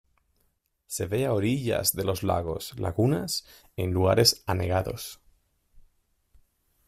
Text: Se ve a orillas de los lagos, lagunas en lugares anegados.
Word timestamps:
Se 0.93 1.05
ve 1.05 1.27
a 1.27 1.33
orillas 1.35 1.93
de 1.95 2.03
los 2.03 2.23
lagos, 2.23 2.73
lagunas 2.79 3.45
en 3.75 3.91
lugares 3.93 4.43
anegados. 4.47 5.21